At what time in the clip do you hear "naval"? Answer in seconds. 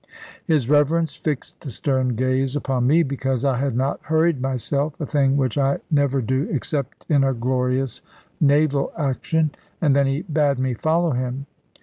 8.39-8.91